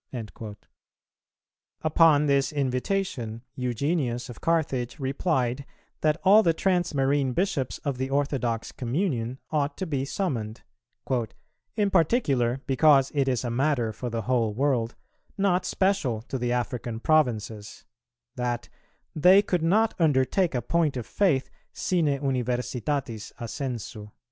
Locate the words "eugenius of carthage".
3.55-4.97